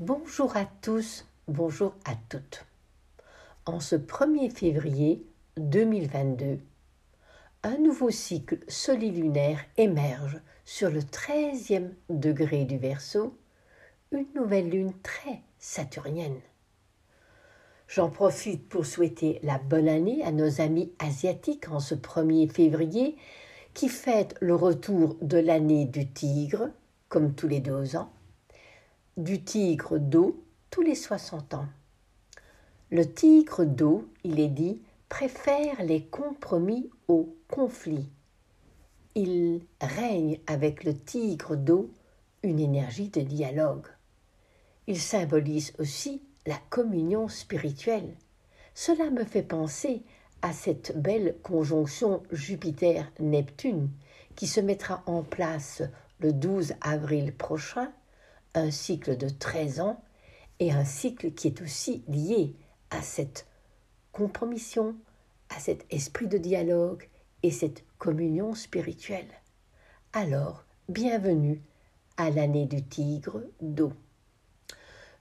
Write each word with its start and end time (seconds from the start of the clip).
Bonjour 0.00 0.56
à 0.56 0.64
tous, 0.64 1.26
bonjour 1.48 1.92
à 2.04 2.12
toutes. 2.28 2.64
En 3.66 3.80
ce 3.80 3.96
1er 3.96 4.48
février 4.48 5.26
2022, 5.56 6.60
un 7.64 7.78
nouveau 7.78 8.08
cycle 8.10 8.60
solilunaire 8.68 9.58
émerge 9.76 10.40
sur 10.64 10.88
le 10.88 11.00
13e 11.00 11.90
degré 12.10 12.64
du 12.64 12.78
Verseau, 12.78 13.36
une 14.12 14.28
nouvelle 14.36 14.70
lune 14.70 14.92
très 15.02 15.40
saturnienne. 15.58 16.38
J'en 17.88 18.08
profite 18.08 18.68
pour 18.68 18.86
souhaiter 18.86 19.40
la 19.42 19.58
bonne 19.58 19.88
année 19.88 20.22
à 20.22 20.30
nos 20.30 20.60
amis 20.60 20.92
asiatiques 21.00 21.72
en 21.72 21.80
ce 21.80 21.96
1er 21.96 22.48
février 22.48 23.16
qui 23.74 23.88
fêtent 23.88 24.36
le 24.40 24.54
retour 24.54 25.16
de 25.22 25.38
l'année 25.38 25.86
du 25.86 26.08
tigre, 26.08 26.70
comme 27.08 27.34
tous 27.34 27.48
les 27.48 27.58
deux 27.58 27.96
ans, 27.96 28.12
du 29.18 29.42
tigre 29.42 29.98
d'eau 29.98 30.40
tous 30.70 30.82
les 30.82 30.94
60 30.94 31.54
ans. 31.54 31.66
Le 32.92 33.04
tigre 33.04 33.64
d'eau, 33.64 34.08
il 34.22 34.38
est 34.38 34.48
dit, 34.48 34.80
préfère 35.08 35.82
les 35.82 36.04
compromis 36.04 36.88
aux 37.08 37.34
conflits. 37.48 38.08
Il 39.16 39.60
règne 39.80 40.38
avec 40.46 40.84
le 40.84 40.96
tigre 40.96 41.56
d'eau 41.56 41.90
une 42.44 42.60
énergie 42.60 43.08
de 43.08 43.20
dialogue. 43.20 43.88
Il 44.86 45.00
symbolise 45.00 45.72
aussi 45.80 46.22
la 46.46 46.56
communion 46.70 47.26
spirituelle. 47.26 48.14
Cela 48.72 49.10
me 49.10 49.24
fait 49.24 49.42
penser 49.42 50.04
à 50.42 50.52
cette 50.52 50.96
belle 50.96 51.34
conjonction 51.42 52.22
Jupiter-Neptune 52.30 53.90
qui 54.36 54.46
se 54.46 54.60
mettra 54.60 55.02
en 55.06 55.24
place 55.24 55.82
le 56.20 56.32
12 56.32 56.74
avril 56.80 57.34
prochain, 57.34 57.92
un 58.54 58.70
cycle 58.70 59.16
de 59.16 59.28
13 59.28 59.80
ans 59.80 60.02
et 60.60 60.72
un 60.72 60.84
cycle 60.84 61.32
qui 61.32 61.48
est 61.48 61.62
aussi 61.62 62.02
lié 62.08 62.54
à 62.90 63.02
cette 63.02 63.46
compromission, 64.12 64.96
à 65.50 65.60
cet 65.60 65.86
esprit 65.90 66.26
de 66.26 66.38
dialogue 66.38 67.08
et 67.42 67.50
cette 67.50 67.84
communion 67.98 68.54
spirituelle. 68.54 69.28
Alors, 70.12 70.64
bienvenue 70.88 71.62
à 72.16 72.30
l'année 72.30 72.66
du 72.66 72.82
tigre 72.82 73.42
d'eau. 73.60 73.92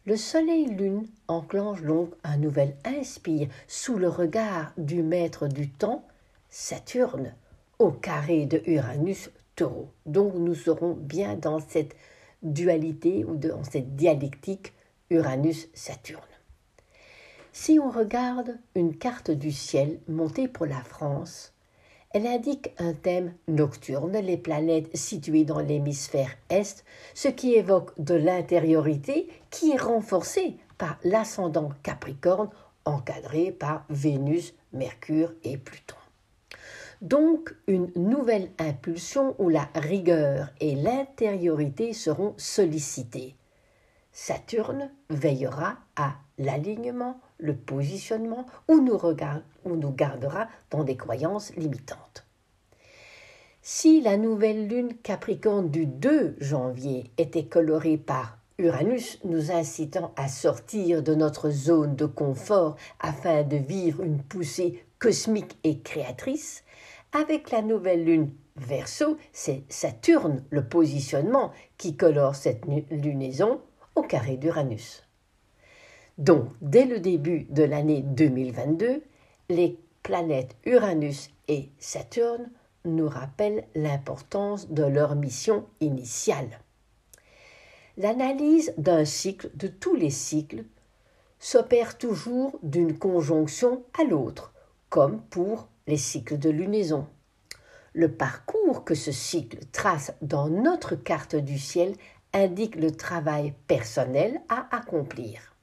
Le 0.06 0.16
soleil-lune 0.16 1.06
enclenche 1.28 1.82
donc 1.84 2.14
un 2.24 2.38
nouvel 2.38 2.76
inspire 2.86 3.50
sous 3.68 3.98
le 3.98 4.08
regard 4.08 4.72
du 4.78 5.04
maître 5.04 5.48
du 5.48 5.70
temps, 5.70 6.06
Saturne, 6.50 7.36
au 7.78 7.92
carré 7.92 8.46
de 8.46 8.62
Uranus-Taureau. 8.66 9.90
Donc 10.06 10.34
nous 10.36 10.56
serons 10.56 10.94
bien 10.94 11.36
dans 11.36 11.60
cette 11.60 11.94
dualité 12.44 13.26
ou 13.26 13.36
dans 13.36 13.64
cette 13.64 13.96
dialectique 13.96 14.74
Uranus-Saturne. 15.10 16.22
Si 17.54 17.80
on 17.80 17.90
regarde 17.90 18.60
une 18.76 18.96
carte 18.96 19.32
du 19.32 19.52
ciel 19.52 20.00
montée 20.08 20.48
pour 20.48 20.66
la 20.66 20.82
France, 20.82 21.54
elle 22.12 22.28
indique 22.28 22.72
un 22.78 22.94
thème 22.94 23.34
nocturne, 23.48 24.18
les 24.18 24.38
planètes 24.38 24.96
situées 24.96 25.44
dans 25.44 25.60
l'hémisphère 25.60 26.30
Est, 26.50 26.86
ce 27.14 27.28
qui 27.28 27.54
évoque 27.56 27.92
de 28.00 28.16
l'intériorité 28.16 29.28
qui 29.50 29.72
est 29.72 29.82
renforcée 29.82 30.58
par 30.78 31.00
l'ascendant 31.04 31.70
Capricorne 31.84 32.50
encadré 32.86 33.52
par 33.52 33.86
Vénus, 33.90 34.54
Mercure 34.72 35.34
et 35.44 35.58
Pluton. 35.58 35.96
Donc 37.02 37.56
une 37.68 37.92
nouvelle 37.96 38.50
impulsion 38.58 39.36
où 39.38 39.50
la 39.50 39.70
rigueur 39.76 40.50
et 40.60 40.76
l'intériorité 40.76 41.94
seront 41.94 42.34
sollicitées. 42.38 43.36
Saturne 44.12 44.90
veillera 45.10 45.78
à 45.96 46.16
l'alignement, 46.40 47.20
le 47.38 47.56
positionnement 47.56 48.48
ou 48.68 48.80
nous, 48.80 49.00
ou 49.66 49.76
nous 49.76 49.92
gardera 49.92 50.48
dans 50.72 50.84
des 50.84 50.98
croyances 50.98 51.56
limitantes. 51.56 52.26
Si 53.62 54.02
la 54.02 54.18
nouvelle 54.18 54.68
lune 54.68 54.96
Capricorne 55.04 55.70
du 55.70 55.86
2 55.86 56.38
janvier 56.40 57.12
était 57.18 57.46
colorée 57.46 57.98
par 57.98 58.38
Uranus 58.58 59.20
nous 59.24 59.52
incitant 59.52 60.14
à 60.16 60.28
sortir 60.30 61.04
de 61.04 61.14
notre 61.14 61.52
zone 61.52 61.96
de 61.96 62.08
confort 62.08 62.76
afin 63.00 63.44
de 63.44 63.58
vivre 63.58 64.02
une 64.02 64.24
poussée 64.24 64.84
cosmique 64.98 65.60
et 65.64 65.80
créatrice, 65.80 66.64
avec 67.20 67.52
la 67.52 67.62
nouvelle 67.62 68.04
lune 68.04 68.32
Verseau, 68.56 69.18
c'est 69.34 69.64
Saturne, 69.70 70.44
le 70.50 70.68
positionnement, 70.68 71.52
qui 71.78 71.96
colore 71.96 72.36
cette 72.36 72.64
lunaison 72.90 73.62
au 73.96 74.02
carré 74.02 74.38
d'Uranus. 74.38 75.04
Donc, 76.18 76.50
dès 76.62 76.86
le 76.86 77.00
début 77.00 77.46
de 77.50 77.64
l'année 77.64 78.02
2022, 78.02 79.04
les 79.50 79.80
planètes 80.02 80.56
Uranus 80.66 81.30
et 81.48 81.70
Saturne 81.78 82.50
nous 82.86 83.08
rappellent 83.08 83.66
l'importance 83.76 84.70
de 84.70 84.84
leur 84.84 85.16
mission 85.16 85.66
initiale. 85.82 86.62
L'analyse 87.98 88.74
d'un 88.78 89.06
cycle, 89.06 89.52
de 89.56 89.68
tous 89.68 89.96
les 89.96 90.10
cycles, 90.10 90.64
s'opère 91.40 91.98
toujours 91.98 92.58
d'une 92.64 92.98
conjonction 92.98 93.84
à 94.00 94.04
l'autre, 94.04 94.54
comme 94.90 95.22
pour 95.30 95.68
les 95.88 95.98
cycles 95.98 96.38
de 96.38 96.50
lunaison. 96.50 97.08
Le 97.94 98.12
parcours 98.12 98.84
que 98.84 98.94
ce 98.94 99.12
cycle 99.12 99.60
trace 99.72 100.14
dans 100.22 100.50
notre 100.50 100.96
carte 100.96 101.36
du 101.36 101.58
ciel 101.58 101.96
indique 102.34 102.76
le 102.76 102.92
travail 102.92 103.54
personnel 103.68 104.42
à 104.50 104.68
accomplir. 104.76 105.56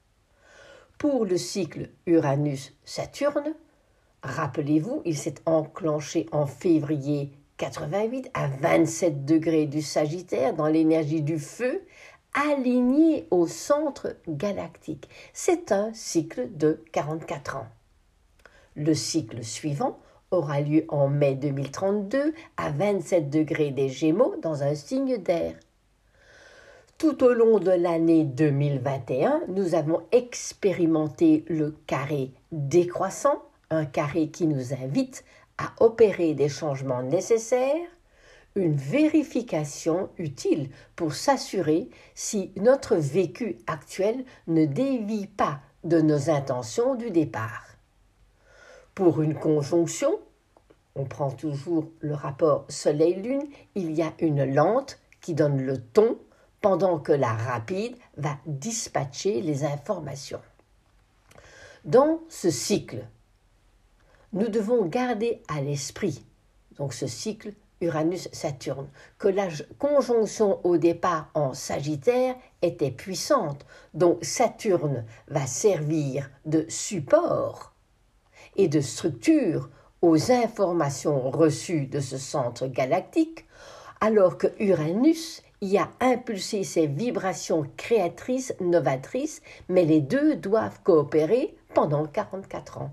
Pour 0.97 1.25
le 1.25 1.37
cycle 1.37 1.89
Uranus-Saturne, 2.07 3.53
rappelez-vous, 4.23 5.01
il 5.05 5.17
s'est 5.17 5.35
enclenché 5.45 6.27
en 6.31 6.45
février 6.45 7.31
88 7.57 8.31
à 8.33 8.47
27 8.47 9.23
degrés 9.23 9.65
du 9.65 9.81
Sagittaire 9.81 10.53
dans 10.53 10.67
l'énergie 10.67 11.21
du 11.21 11.39
feu, 11.39 11.85
aligné 12.33 13.27
au 13.31 13.47
centre 13.47 14.17
galactique. 14.27 15.07
C'est 15.31 15.71
un 15.71 15.93
cycle 15.93 16.49
de 16.57 16.83
44 16.91 17.57
ans. 17.57 17.67
Le 18.75 18.93
cycle 18.93 19.41
suivant 19.41 19.99
aura 20.31 20.61
lieu 20.61 20.85
en 20.89 21.07
mai 21.07 21.35
2032 21.35 22.33
à 22.57 22.71
27 22.71 23.29
degrés 23.29 23.71
des 23.71 23.89
Gémeaux 23.89 24.35
dans 24.41 24.63
un 24.63 24.75
signe 24.75 25.17
d'air. 25.17 25.55
Tout 26.97 27.23
au 27.23 27.33
long 27.33 27.59
de 27.59 27.71
l'année 27.71 28.23
2021, 28.23 29.41
nous 29.49 29.75
avons 29.75 30.01
expérimenté 30.11 31.43
le 31.49 31.75
carré 31.87 32.31
décroissant, 32.51 33.43
un 33.69 33.85
carré 33.85 34.29
qui 34.29 34.47
nous 34.47 34.73
invite 34.73 35.25
à 35.57 35.73
opérer 35.83 36.33
des 36.33 36.49
changements 36.49 37.03
nécessaires, 37.03 37.89
une 38.55 38.75
vérification 38.75 40.09
utile 40.17 40.69
pour 40.95 41.13
s'assurer 41.13 41.89
si 42.13 42.51
notre 42.55 42.95
vécu 42.95 43.57
actuel 43.67 44.23
ne 44.47 44.65
dévie 44.65 45.27
pas 45.27 45.59
de 45.83 45.99
nos 45.99 46.29
intentions 46.29 46.95
du 46.95 47.11
départ. 47.11 47.74
Pour 48.95 49.21
une 49.21 49.35
conjonction, 49.35 50.17
on 50.95 51.03
prend 51.03 51.29
toujours 51.29 51.89
le 51.99 52.13
rapport 52.13 52.63
Soleil-Lune, 52.69 53.43
il 53.75 53.91
y 53.91 54.01
a 54.01 54.13
une 54.19 54.45
lente 54.45 54.99
qui 55.19 55.33
donne 55.33 55.61
le 55.61 55.81
ton 55.81 56.17
pendant 56.61 56.99
que 56.99 57.11
la 57.11 57.33
rapide 57.33 57.97
va 58.15 58.37
dispatcher 58.45 59.41
les 59.41 59.65
informations. 59.65 60.41
Dans 61.83 62.21
ce 62.29 62.49
cycle, 62.49 63.05
nous 64.31 64.47
devons 64.47 64.85
garder 64.85 65.43
à 65.49 65.59
l'esprit, 65.59 66.23
donc 66.77 66.93
ce 66.93 67.05
cycle 67.05 67.51
Uranus-Saturne, 67.81 68.87
que 69.17 69.27
la 69.27 69.49
conjonction 69.77 70.65
au 70.65 70.77
départ 70.77 71.29
en 71.33 71.53
Sagittaire 71.53 72.35
était 72.61 72.91
puissante, 72.91 73.65
donc 73.93 74.23
Saturne 74.23 75.03
va 75.27 75.45
servir 75.45 76.31
de 76.45 76.65
support 76.69 77.74
et 78.55 78.67
de 78.67 78.81
structure 78.81 79.69
aux 80.01 80.31
informations 80.31 81.29
reçues 81.31 81.87
de 81.87 81.99
ce 81.99 82.17
centre 82.17 82.67
galactique, 82.67 83.45
alors 84.01 84.37
que 84.37 84.47
Uranus 84.59 85.41
y 85.61 85.77
a 85.77 85.89
impulsé 85.99 86.63
ses 86.63 86.87
vibrations 86.87 87.65
créatrices, 87.77 88.53
novatrices, 88.59 89.41
mais 89.69 89.85
les 89.85 90.01
deux 90.01 90.35
doivent 90.35 90.81
coopérer 90.83 91.55
pendant 91.73 92.05
44 92.05 92.81
ans. 92.81 92.91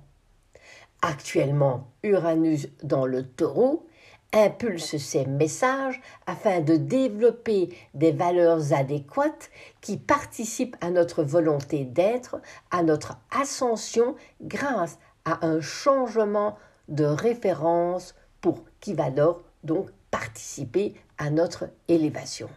Actuellement, 1.03 1.89
Uranus 2.03 2.69
dans 2.83 3.07
le 3.07 3.27
taureau 3.27 3.87
impulse 4.33 4.97
ses 4.97 5.27
messages 5.27 6.01
afin 6.27 6.61
de 6.61 6.77
développer 6.77 7.77
des 7.93 8.13
valeurs 8.13 8.73
adéquates 8.73 9.51
qui 9.81 9.99
participent 9.99 10.77
à 10.81 10.91
notre 10.91 11.23
volonté 11.23 11.85
d'être, 11.85 12.41
à 12.71 12.83
notre 12.83 13.19
ascension 13.31 14.15
grâce 14.41 14.99
à 15.25 15.47
un 15.47 15.61
changement 15.61 16.59
de 16.89 17.05
référence 17.05 18.15
pour 18.41 18.65
qui 18.81 18.95
va 18.95 19.11
donc 19.11 19.91
participer 20.11 20.95
à 21.19 21.31
notre 21.31 21.71
élévation. 21.89 22.49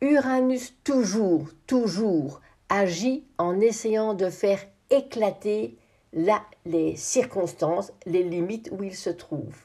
Uranus 0.00 0.74
toujours, 0.82 1.48
toujours 1.66 2.40
agit 2.68 3.24
en 3.36 3.60
essayant 3.60 4.14
de 4.14 4.30
faire 4.30 4.60
éclater 4.88 5.76
là 6.12 6.42
les 6.64 6.96
circonstances, 6.96 7.92
les 8.06 8.22
limites 8.22 8.70
où 8.72 8.82
il 8.82 8.96
se 8.96 9.10
trouve. 9.10 9.56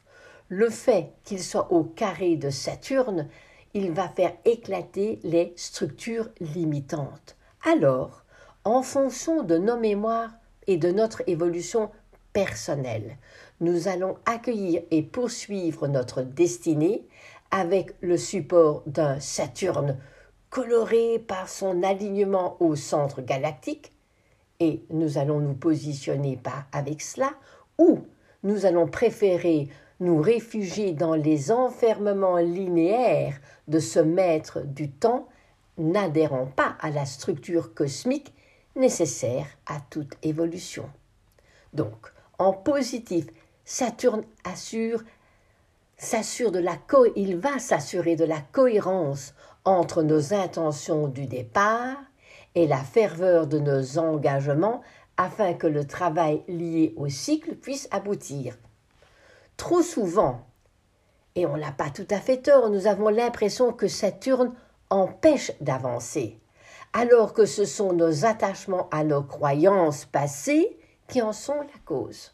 Le 0.50 0.70
fait 0.70 1.14
qu'il 1.24 1.42
soit 1.42 1.72
au 1.72 1.84
carré 1.84 2.36
de 2.36 2.50
Saturne, 2.50 3.28
il 3.74 3.92
va 3.92 4.10
faire 4.10 4.34
éclater 4.46 5.20
les 5.24 5.54
structures 5.56 6.30
limitantes. 6.40 7.36
Alors, 7.64 8.24
en 8.64 8.84
fonction 8.84 9.44
de 9.44 9.58
nos 9.58 9.78
mémoires 9.78 10.34
et 10.68 10.78
de 10.78 10.92
notre 10.92 11.24
évolution 11.28 11.90
personnelle, 12.34 13.18
nous 13.62 13.88
allons 13.88 14.18
accueillir 14.26 14.82
et 14.92 15.02
poursuivre 15.02 15.88
notre 15.88 16.22
destinée 16.22 17.06
avec 17.52 17.96
le 18.02 18.18
support 18.18 18.84
d'un 18.86 19.20
Saturne 19.20 19.98
coloré 20.50 21.20
par 21.20 21.50
son 21.50 21.84
alignement 21.84 22.58
au 22.60 22.76
centre 22.76 23.22
galactique, 23.22 23.92
et 24.60 24.84
nous 24.90 25.18
allons 25.18 25.40
nous 25.40 25.54
positionner 25.54 26.38
pas 26.38 26.66
avec 26.72 27.02
cela, 27.02 27.32
ou 27.78 28.00
nous 28.44 28.66
allons 28.66 28.88
préférer 28.88 29.68
nous 30.00 30.22
réfugier 30.22 30.94
dans 30.94 31.16
les 31.16 31.52
enfermements 31.52 32.38
linéaires 32.38 33.40
de 33.68 33.80
ce 33.80 34.00
maître 34.00 34.62
du 34.62 34.90
temps, 34.90 35.28
n'adhérant 35.78 36.46
pas 36.46 36.76
à 36.80 36.90
la 36.90 37.06
structure 37.06 37.74
cosmique 37.74 38.34
nécessaire 38.75 39.48
à 39.66 39.80
toute 39.89 40.16
évolution. 40.24 40.89
Donc, 41.74 42.12
en 42.39 42.54
positif, 42.54 43.25
Saturne 43.63 44.24
assure 44.44 45.01
s'assure 45.98 46.51
de 46.51 46.60
la 46.60 46.77
il 47.16 47.38
va 47.38 47.57
s'assurer 47.57 48.16
de 48.16 48.25
la 48.25 48.42
cohérence 48.51 49.33
entre 49.63 50.04
nos 50.04 50.33
intentions 50.33 51.07
du 51.07 51.25
départ 51.25 51.98
et 52.54 52.68
la 52.68 52.83
ferveur 52.83 53.48
de 53.48 53.60
nos 53.60 53.98
engagements 53.98 54.81
afin 55.18 55.54
que 55.54 55.68
le 55.68 55.86
travail 55.86 56.44
lié 56.48 56.94
au 56.98 57.07
cycle 57.07 57.56
puisse 57.56 57.88
aboutir. 57.92 58.57
Trop 59.57 59.81
souvent, 59.81 60.45
et 61.36 61.45
on 61.45 61.57
n'a 61.57 61.72
pas 61.72 61.89
tout 61.89 62.07
à 62.10 62.19
fait 62.19 62.42
tort, 62.42 62.69
nous 62.69 62.88
avons 62.88 63.10
l'impression 63.10 63.72
que 63.72 63.88
Saturne 63.88 64.54
empêche 64.89 65.51
d'avancer, 65.62 66.39
alors 66.98 67.34
que 67.34 67.46
ce 67.46 67.66
sont 67.66 67.92
nos 67.92 68.24
attachements 68.24 68.88
à 68.90 69.04
nos 69.04 69.22
croyances 69.22 70.06
passées 70.06 70.78
qui 71.10 71.22
en 71.22 71.34
sont 71.34 71.60
la 71.60 71.80
cause. 71.84 72.32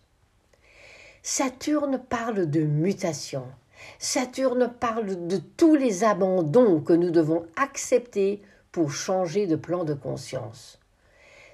Saturne 1.23 1.97
parle 1.97 2.47
de 2.47 2.61
mutation. 2.61 3.43
Saturne 3.97 4.71
parle 4.79 5.25
de 5.25 5.37
tous 5.37 5.75
les 5.75 6.03
abandons 6.03 6.79
que 6.79 6.93
nous 6.93 7.09
devons 7.09 7.47
accepter 7.55 8.43
pour 8.71 8.91
changer 8.91 9.47
de 9.47 9.55
plan 9.55 9.83
de 9.83 9.95
conscience. 9.95 10.77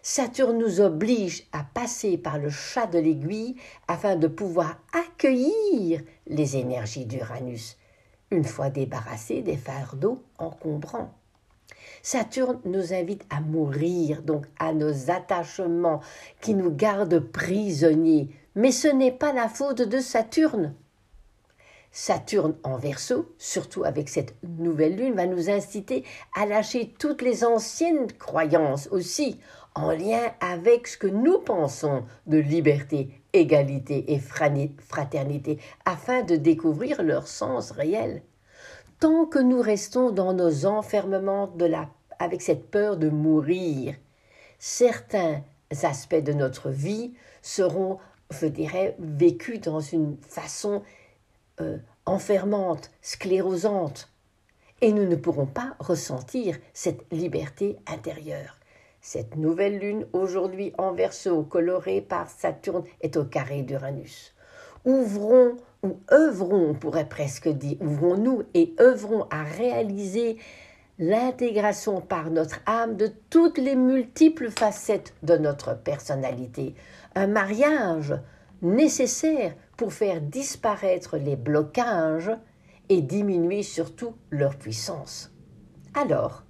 Saturne 0.01 0.57
nous 0.57 0.81
oblige 0.81 1.47
à 1.53 1.63
passer 1.63 2.17
par 2.17 2.37
le 2.37 2.49
chat 2.49 2.87
de 2.87 2.99
l'aiguille 2.99 3.55
afin 3.87 4.17
de 4.17 4.27
pouvoir 4.27 4.79
accueillir 4.91 6.01
les 6.27 6.57
énergies 6.57 7.05
d'Uranus, 7.05 7.77
une 8.31 8.43
fois 8.43 8.69
débarrassés 8.69 9.41
des 9.41 9.57
fardeaux 9.57 10.21
encombrants. 10.37 11.13
Saturne 12.09 12.61
nous 12.63 12.93
invite 12.93 13.25
à 13.29 13.41
mourir, 13.41 14.21
donc 14.21 14.45
à 14.59 14.71
nos 14.71 15.11
attachements 15.11 15.99
qui 16.39 16.53
nous 16.53 16.71
gardent 16.71 17.19
prisonniers, 17.19 18.29
mais 18.55 18.71
ce 18.71 18.87
n'est 18.87 19.11
pas 19.11 19.33
la 19.33 19.49
faute 19.49 19.81
de 19.81 19.99
Saturne. 19.99 20.73
Saturne 21.91 22.55
en 22.63 22.77
verso, 22.77 23.33
surtout 23.37 23.83
avec 23.83 24.07
cette 24.07 24.35
nouvelle 24.41 24.95
lune, 24.95 25.15
va 25.15 25.25
nous 25.25 25.49
inciter 25.49 26.05
à 26.33 26.45
lâcher 26.45 26.95
toutes 26.97 27.21
les 27.21 27.43
anciennes 27.43 28.07
croyances 28.13 28.87
aussi, 28.91 29.41
en 29.75 29.91
lien 29.91 30.31
avec 30.39 30.87
ce 30.87 30.97
que 30.97 31.07
nous 31.07 31.39
pensons 31.39 32.05
de 32.25 32.37
liberté, 32.37 33.09
égalité 33.33 34.13
et 34.13 34.19
fraternité, 34.19 35.59
afin 35.83 36.23
de 36.23 36.37
découvrir 36.37 37.03
leur 37.03 37.27
sens 37.27 37.71
réel. 37.71 38.21
Tant 39.01 39.25
que 39.25 39.39
nous 39.39 39.61
restons 39.61 40.09
dans 40.09 40.33
nos 40.33 40.65
enfermements 40.65 41.47
de 41.47 41.65
la, 41.65 41.87
avec 42.19 42.41
cette 42.41 42.69
peur 42.69 42.97
de 42.97 43.09
mourir, 43.09 43.95
certains 44.59 45.41
aspects 45.83 46.15
de 46.15 46.33
notre 46.33 46.69
vie 46.69 47.13
seront 47.41 47.99
je 48.31 48.47
dirais, 48.47 48.95
vécu 48.99 49.59
dans 49.59 49.79
une 49.79 50.17
façon 50.21 50.83
euh, 51.61 51.77
enfermante, 52.05 52.91
sclérosante. 53.01 54.09
Et 54.81 54.91
nous 54.91 55.05
ne 55.05 55.15
pourrons 55.15 55.47
pas 55.47 55.75
ressentir 55.79 56.57
cette 56.73 57.11
liberté 57.11 57.77
intérieure. 57.87 58.57
Cette 59.01 59.35
nouvelle 59.35 59.79
lune, 59.79 60.05
aujourd'hui 60.13 60.73
en 60.77 60.93
verso, 60.93 61.43
colorée 61.43 62.01
par 62.01 62.29
Saturne, 62.29 62.83
est 63.01 63.17
au 63.17 63.23
carré 63.23 63.63
d'Uranus. 63.63 64.35
Ouvrons 64.85 65.57
ou 65.83 65.99
œuvrons, 66.11 66.69
on 66.69 66.73
pourrait 66.73 67.09
presque 67.09 67.47
dire, 67.47 67.77
ouvrons-nous 67.81 68.43
et 68.53 68.75
œuvrons 68.79 69.27
à 69.31 69.43
réaliser 69.43 70.37
l'intégration 70.99 72.01
par 72.01 72.31
notre 72.31 72.59
âme 72.65 72.95
de 72.95 73.11
toutes 73.29 73.59
les 73.59 73.75
multiples 73.75 74.49
facettes 74.49 75.13
de 75.23 75.37
notre 75.37 75.77
personnalité, 75.77 76.75
un 77.15 77.27
mariage 77.27 78.15
nécessaire 78.61 79.53
pour 79.75 79.93
faire 79.93 80.21
disparaître 80.21 81.17
les 81.17 81.35
blocages 81.35 82.31
et 82.89 83.01
diminuer 83.01 83.61
surtout 83.63 84.15
leur 84.31 84.55
puissance. 84.55 85.31
Alors, 85.93 86.43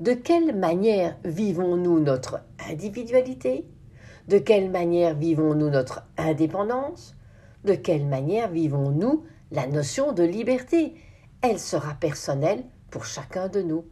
de 0.00 0.12
quelle 0.12 0.56
manière 0.56 1.16
vivons-nous 1.24 2.00
notre 2.00 2.40
individualité? 2.68 3.66
De 4.26 4.38
quelle 4.38 4.70
manière 4.70 5.14
vivons-nous 5.14 5.70
notre 5.70 6.04
indépendance? 6.16 7.14
De 7.64 7.74
quelle 7.74 8.06
manière 8.06 8.48
vivons-nous 8.48 9.24
la 9.52 9.66
notion 9.66 10.12
de 10.12 10.24
liberté? 10.24 10.94
Elle 11.40 11.60
sera 11.60 11.94
personnelle 11.94 12.64
pour 12.92 13.04
chacun 13.04 13.48
de 13.48 13.60
nous. 13.60 13.84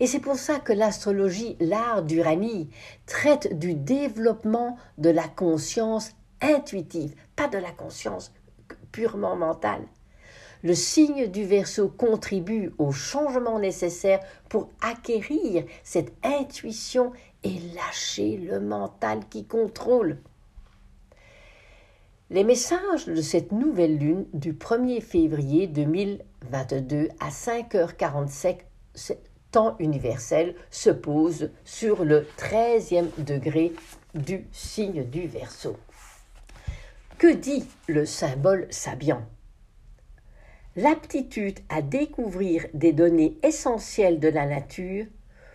Et 0.00 0.06
c'est 0.06 0.20
pour 0.20 0.36
ça 0.36 0.58
que 0.58 0.72
l'astrologie, 0.72 1.56
l'art 1.60 2.02
d'Uranie, 2.02 2.70
traite 3.04 3.58
du 3.58 3.74
développement 3.74 4.78
de 4.96 5.10
la 5.10 5.28
conscience 5.28 6.12
intuitive, 6.40 7.14
pas 7.36 7.48
de 7.48 7.58
la 7.58 7.70
conscience 7.70 8.32
purement 8.90 9.36
mentale. 9.36 9.82
Le 10.62 10.74
signe 10.74 11.26
du 11.26 11.44
Verseau 11.44 11.88
contribue 11.88 12.72
au 12.78 12.90
changement 12.90 13.58
nécessaire 13.58 14.20
pour 14.48 14.70
acquérir 14.80 15.64
cette 15.82 16.14
intuition 16.24 17.12
et 17.42 17.58
lâcher 17.74 18.38
le 18.38 18.60
mental 18.60 19.20
qui 19.28 19.44
contrôle. 19.44 20.18
Les 22.34 22.42
messages 22.42 23.06
de 23.06 23.22
cette 23.22 23.52
nouvelle 23.52 23.96
lune 23.96 24.26
du 24.32 24.54
1er 24.54 25.00
février 25.00 25.68
2022 25.68 27.08
à 27.20 27.28
5h47 27.28 28.56
temps 29.52 29.76
universel 29.78 30.56
se 30.68 30.90
pose 30.90 31.52
sur 31.64 32.04
le 32.04 32.26
13e 32.36 33.06
degré 33.24 33.72
du 34.16 34.48
signe 34.50 35.04
du 35.04 35.28
Verseau. 35.28 35.76
Que 37.18 37.32
dit 37.32 37.68
le 37.86 38.04
symbole 38.04 38.66
Sabian? 38.70 39.22
L'aptitude 40.74 41.60
à 41.68 41.82
découvrir 41.82 42.66
des 42.74 42.92
données 42.92 43.38
essentielles 43.44 44.18
de 44.18 44.26
la 44.26 44.46
nature 44.46 45.06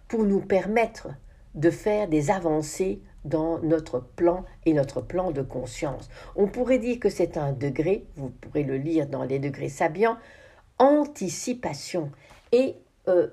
pour 0.08 0.24
nous 0.24 0.40
permettre 0.40 1.10
de 1.56 1.72
faire 1.72 2.08
des 2.08 2.32
avancées 2.32 3.02
dans 3.26 3.60
notre 3.60 4.00
plan 4.00 4.46
et 4.66 4.74
notre 4.74 5.02
plan 5.02 5.32
de 5.32 5.42
conscience. 5.42 6.10
On 6.36 6.48
pourrait 6.48 6.80
dire 6.80 7.00
que 7.00 7.10
c'est 7.10 7.38
un 7.38 7.52
degré, 7.52 8.06
vous 8.16 8.30
pourrez 8.30 8.64
le 8.64 8.78
lire 8.78 9.08
dans 9.08 9.24
les 9.24 9.40
degrés 9.40 9.70
Sabian, 9.70 10.18
anticipation. 10.78 12.12
Et 12.52 12.76
euh, 13.08 13.28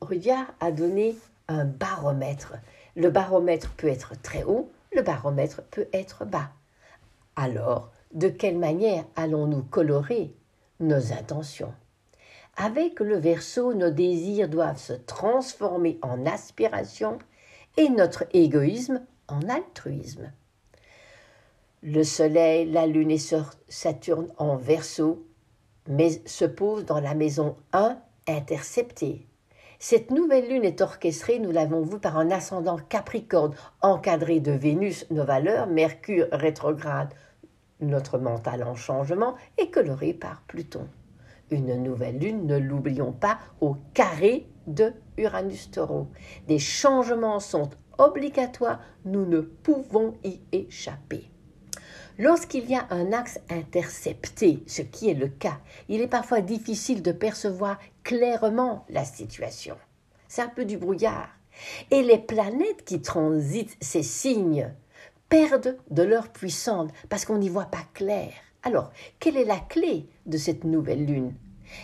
Rudyard 0.00 0.52
a 0.60 0.72
donné 0.72 1.16
un 1.48 1.64
baromètre. 1.64 2.54
Le 2.96 3.10
baromètre 3.10 3.70
peut 3.76 3.88
être 3.88 4.20
très 4.20 4.44
haut, 4.44 4.70
le 4.94 5.02
baromètre 5.02 5.62
peut 5.70 5.88
être 5.92 6.24
bas. 6.24 6.50
Alors, 7.36 7.90
de 8.12 8.28
quelle 8.28 8.58
manière 8.58 9.04
allons-nous 9.16 9.62
colorer 9.62 10.34
nos 10.80 11.12
intentions? 11.12 11.72
Avec 12.56 13.00
le 13.00 13.16
verso, 13.16 13.72
nos 13.74 13.90
désirs 13.90 14.48
doivent 14.48 14.80
se 14.80 14.92
transformer 14.92 15.98
en 16.02 16.26
aspiration 16.26 17.18
et 17.80 17.88
notre 17.88 18.24
égoïsme 18.34 19.00
en 19.26 19.40
altruisme. 19.48 20.30
Le 21.82 22.04
Soleil, 22.04 22.70
la 22.70 22.86
Lune 22.86 23.10
et 23.10 23.18
Saturne 23.68 24.28
en 24.36 24.56
verso 24.56 25.24
mais 25.88 26.20
se 26.26 26.44
posent 26.44 26.84
dans 26.84 27.00
la 27.00 27.14
maison 27.14 27.56
1 27.72 27.98
interceptée. 28.28 29.26
Cette 29.78 30.10
nouvelle 30.10 30.50
lune 30.50 30.64
est 30.64 30.82
orchestrée, 30.82 31.38
nous 31.38 31.52
l'avons 31.52 31.80
vu, 31.80 31.98
par 31.98 32.18
un 32.18 32.30
ascendant 32.30 32.76
Capricorne, 32.76 33.54
encadré 33.80 34.40
de 34.40 34.52
Vénus, 34.52 35.06
nos 35.10 35.24
valeurs, 35.24 35.66
Mercure 35.66 36.26
rétrograde, 36.32 37.14
notre 37.80 38.18
mental 38.18 38.62
en 38.62 38.74
changement, 38.74 39.36
et 39.56 39.70
coloré 39.70 40.12
par 40.12 40.42
Pluton. 40.46 40.86
Une 41.50 41.82
nouvelle 41.82 42.18
lune, 42.18 42.46
ne 42.46 42.58
l'oublions 42.58 43.12
pas, 43.12 43.38
au 43.60 43.76
carré 43.94 44.46
de 44.66 44.92
Uranus 45.16 45.70
Taureau. 45.70 46.08
Des 46.46 46.58
changements 46.58 47.40
sont 47.40 47.70
obligatoires, 47.98 48.80
nous 49.04 49.26
ne 49.26 49.40
pouvons 49.40 50.14
y 50.24 50.40
échapper. 50.52 51.30
Lorsqu'il 52.18 52.68
y 52.68 52.74
a 52.74 52.86
un 52.90 53.12
axe 53.12 53.40
intercepté, 53.48 54.62
ce 54.66 54.82
qui 54.82 55.08
est 55.08 55.14
le 55.14 55.28
cas, 55.28 55.58
il 55.88 56.00
est 56.00 56.06
parfois 56.06 56.40
difficile 56.40 57.02
de 57.02 57.12
percevoir 57.12 57.78
clairement 58.02 58.84
la 58.90 59.04
situation. 59.04 59.76
C'est 60.28 60.42
un 60.42 60.48
peu 60.48 60.64
du 60.64 60.76
brouillard. 60.76 61.30
Et 61.90 62.02
les 62.02 62.18
planètes 62.18 62.84
qui 62.84 63.02
transitent 63.02 63.76
ces 63.80 64.02
signes 64.02 64.72
perdent 65.28 65.78
de 65.90 66.02
leur 66.02 66.28
puissance 66.28 66.90
parce 67.08 67.24
qu'on 67.24 67.38
n'y 67.38 67.48
voit 67.48 67.64
pas 67.64 67.84
clair. 67.94 68.32
Alors, 68.62 68.92
quelle 69.18 69.36
est 69.36 69.44
la 69.44 69.58
clé 69.58 70.08
de 70.26 70.36
cette 70.36 70.64
nouvelle 70.64 71.06
lune? 71.06 71.34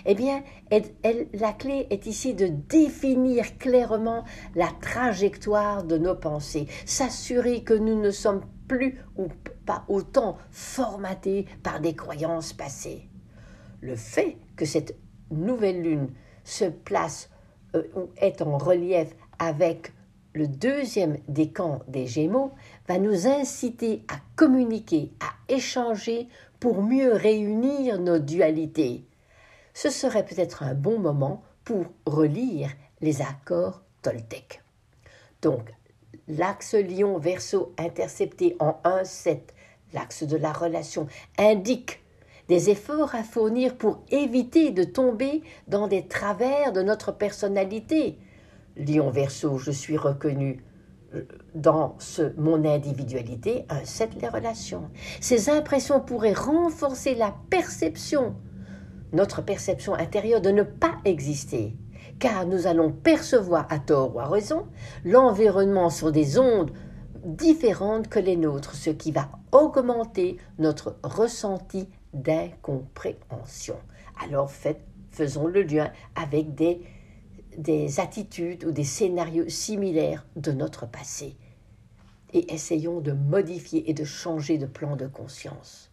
Eh 0.04 0.14
bien, 0.14 0.42
la 0.71 1.52
clé 1.52 1.87
est 1.90 2.06
ici 2.06 2.35
de 2.35 2.49
définir 2.49 3.56
clairement 3.59 4.25
la 4.54 4.68
trajectoire 4.80 5.85
de 5.85 5.97
nos 5.97 6.16
pensées, 6.16 6.66
s'assurer 6.85 7.62
que 7.62 7.75
nous 7.75 8.00
ne 8.00 8.11
sommes 8.11 8.42
plus 8.68 9.00
ou 9.16 9.28
pas 9.64 9.85
autant 9.88 10.38
formatés 10.50 11.47
par 11.62 11.80
des 11.80 11.95
croyances 11.95 12.52
passées. 12.52 13.09
Le 13.80 13.95
fait 13.95 14.37
que 14.56 14.64
cette 14.64 14.97
nouvelle 15.30 15.83
lune 15.83 16.09
se 16.45 16.64
place 16.64 17.30
euh, 17.75 17.85
ou 17.95 18.09
est 18.16 18.42
en 18.42 18.59
relief 18.59 19.14
avec 19.38 19.92
le 20.33 20.49
deuxième 20.49 21.16
décan 21.28 21.80
des 21.88 22.06
Gémeaux 22.06 22.52
va 22.88 22.99
nous 22.99 23.26
inciter 23.26 24.04
à 24.09 24.16
communiquer, 24.37 25.12
à 25.21 25.52
échanger 25.52 26.28
pour 26.61 26.83
mieux 26.83 27.13
réunir 27.13 27.99
nos 27.99 28.19
dualités. 28.19 29.05
Ce 29.75 29.91
serait 29.91 30.25
peut-être 30.25 30.63
un 30.63 30.75
bon 30.75 30.99
moment 30.99 31.43
pour 31.65 31.87
relire 32.07 32.71
les 33.01 33.21
accords 33.23 33.83
Toltec. 34.03 34.63
Donc, 35.43 35.73
l'axe 36.29 36.75
Lion-Verseau 36.75 37.75
intercepté 37.79 38.57
en 38.59 38.81
1-7, 38.85 39.41
l'axe 39.93 40.23
de 40.23 40.37
la 40.37 40.53
relation, 40.53 41.07
indique 41.39 42.01
des 42.49 42.71
efforts 42.71 43.15
à 43.15 43.23
fournir 43.23 43.77
pour 43.77 44.03
éviter 44.11 44.71
de 44.71 44.85
tomber 44.85 45.43
dans 45.69 45.89
des 45.89 46.07
travers 46.07 46.73
de 46.73 46.83
notre 46.83 47.13
personnalité. 47.13 48.19
Lion 48.77 49.11
Verseau, 49.11 49.59
je 49.59 49.71
suis 49.71 49.97
reconnu 49.97 50.63
dans 51.55 51.95
ce, 51.99 52.33
mon 52.37 52.65
individualité, 52.65 53.67
7 53.85 54.21
les 54.21 54.29
relations. 54.29 54.91
Ces 55.21 55.51
impressions 55.51 56.01
pourraient 56.01 56.33
renforcer 56.33 57.15
la 57.15 57.35
perception, 57.51 58.35
notre 59.13 59.43
perception 59.43 59.95
intérieure 59.95 60.41
de 60.41 60.51
ne 60.51 60.63
pas 60.63 60.97
exister, 61.05 61.77
car 62.19 62.47
nous 62.47 62.67
allons 62.67 62.91
percevoir 62.91 63.67
à 63.71 63.79
tort 63.79 64.15
ou 64.17 64.21
à 64.21 64.27
raison 64.27 64.67
l'environnement 65.05 65.91
sur 65.91 66.13
des 66.13 66.39
ondes 66.39 66.73
différentes 67.25 68.09
que 68.09 68.19
les 68.19 68.37
nôtres, 68.37 68.75
ce 68.75 68.91
qui 68.91 69.11
va 69.11 69.29
augmenter 69.53 70.37
notre 70.59 70.97
ressenti 71.03 71.89
d'incompréhension. 72.15 73.77
Alors 74.23 74.51
faisons 75.11 75.47
le 75.47 75.63
lien 75.63 75.91
avec 76.15 76.55
des, 76.55 76.83
des 77.57 78.01
attitudes 78.01 78.65
ou 78.65 78.73
des 78.73 78.85
scénarios 78.85 79.49
similaires 79.49 80.27
de 80.37 80.53
notre 80.53 80.87
passé 80.87 81.37
et 82.33 82.53
essayons 82.53 83.01
de 83.01 83.13
modifier 83.13 83.89
et 83.89 83.95
de 83.95 84.05
changer 84.05 84.59
de 84.59 84.67
plan 84.67 84.97
de 84.97 85.07
conscience. 85.07 85.91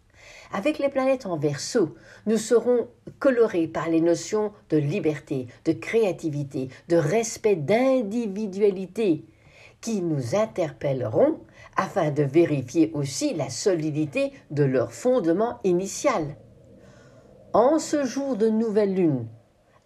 Avec 0.51 0.77
les 0.77 0.89
planètes 0.89 1.25
en 1.25 1.38
verso, 1.38 1.96
nous 2.25 2.38
serons 2.38 2.88
colorés 3.20 3.67
par 3.67 3.89
les 3.89 4.01
notions 4.01 4.51
de 4.70 4.77
liberté, 4.77 5.48
de 5.65 5.74
créativité, 5.74 6.70
de 6.89 6.98
respect 6.98 7.55
d'individualité, 7.55 9.25
qui 9.82 10.01
nous 10.01 10.36
interpelleront 10.36 11.39
afin 11.75 12.12
de 12.12 12.24
vérifier 12.24 12.91
aussi 12.93 13.34
la 13.34 13.50
solidité 13.50 14.32
de 14.51 14.63
leur 14.63 14.93
fondement 14.93 15.60
initial. 15.63 16.38
En 17.51 17.79
ce 17.79 18.05
jour 18.05 18.38
de 18.38 18.48
nouvelle 18.48 18.96
lune, 18.96 19.27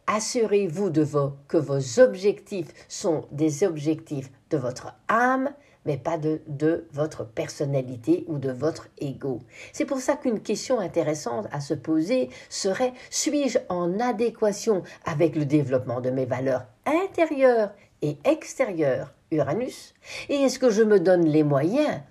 assurez-vous 0.08 0.90
de 0.90 1.06
que 1.48 1.58
vos 1.58 2.00
objectifs 2.00 2.74
sont 2.88 3.26
des 3.32 3.64
objectifs 3.64 4.32
de 4.50 4.58
votre 4.58 4.94
âme, 5.08 5.54
mais 5.86 5.98
pas 5.98 6.18
de, 6.18 6.42
de 6.48 6.86
votre 6.92 7.26
personnalité 7.26 8.26
ou 8.28 8.40
de 8.40 8.52
votre 8.52 8.88
ego. 9.00 9.40
C'est 9.72 9.86
pour 9.86 10.00
ça 10.00 10.16
qu'une 10.16 10.42
question 10.42 10.80
intéressante 10.80 11.48
à 11.52 11.62
se 11.62 11.74
poser 11.74 12.30
serait 12.50 12.94
suis-je 13.10 13.60
en 13.70 14.00
adéquation 14.00 14.84
avec 15.06 15.36
le 15.36 15.46
développement 15.46 16.02
de 16.02 16.10
mes 16.10 16.26
valeurs 16.26 16.66
intérieures 16.86 17.72
et 18.02 18.18
extérieures 18.26 19.14
Uranus? 19.32 19.94
Et 20.30 20.36
est-ce 20.36 20.60
que 20.60 20.70
je 20.70 20.84
me 20.84 21.00
donne 21.00 21.26
les 21.26 21.44
moyens 21.44 22.02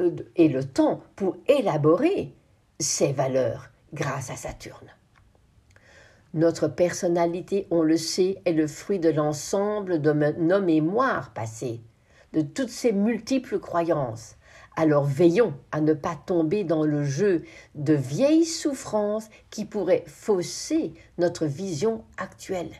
euh, 0.00 0.10
et 0.36 0.48
le 0.48 0.64
temps 0.64 1.02
pour 1.16 1.36
élaborer 1.46 2.34
ces 2.78 3.12
valeurs 3.12 3.70
grâce 3.92 4.30
à 4.30 4.36
Saturne? 4.36 4.90
Notre 6.32 6.68
personnalité, 6.68 7.66
on 7.70 7.82
le 7.82 7.96
sait, 7.96 8.40
est 8.44 8.52
le 8.52 8.68
fruit 8.68 9.00
de 9.00 9.08
l'ensemble 9.08 10.00
de 10.00 10.12
nos 10.12 10.60
mémoires 10.60 11.32
passées, 11.32 11.80
de 12.32 12.40
toutes 12.40 12.70
ces 12.70 12.92
multiples 12.92 13.58
croyances. 13.58 14.36
Alors 14.76 15.04
veillons 15.04 15.54
à 15.72 15.80
ne 15.80 15.92
pas 15.92 16.14
tomber 16.14 16.62
dans 16.62 16.84
le 16.84 17.02
jeu 17.02 17.42
de 17.74 17.94
vieilles 17.94 18.44
souffrances 18.44 19.28
qui 19.50 19.64
pourraient 19.64 20.04
fausser 20.06 20.94
notre 21.18 21.46
vision 21.46 22.04
actuelle. 22.16 22.70